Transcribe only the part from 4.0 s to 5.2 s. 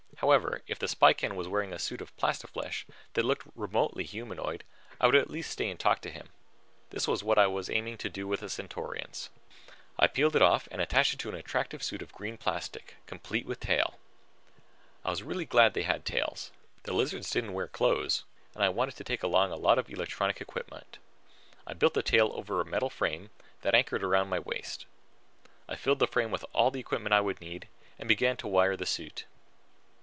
humanoid, I would